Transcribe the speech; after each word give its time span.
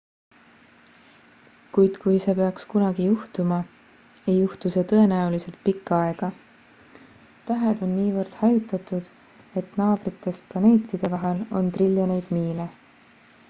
kuid 1.73 1.93
kui 2.05 2.15
see 2.23 2.33
peaks 2.39 2.63
kunagi 2.71 3.03
juhtuma 3.09 3.59
ei 4.31 4.35
juhtu 4.37 4.71
see 4.75 4.85
tõenäoliselt 4.93 5.59
pikka 5.67 5.99
aega 6.05 6.29
tähed 7.51 7.85
on 7.89 7.93
niivõrd 7.99 8.39
hajutatud 8.41 9.13
et 9.63 9.79
naabritest 9.85 10.51
planeetide 10.55 11.13
vahel 11.19 11.45
on 11.61 11.71
triljoneid 11.79 12.37
miile 12.39 12.67